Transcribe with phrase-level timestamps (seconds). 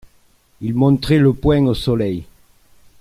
[0.61, 2.25] Il montrait le poing au soleil!